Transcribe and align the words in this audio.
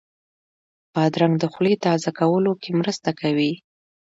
بادرنګ 0.93 1.35
د 1.39 1.45
خولې 1.53 1.73
تازه 1.85 2.09
کولو 2.19 2.51
کې 2.61 2.69
مرسته 2.79 3.09
کوي. 3.21 3.51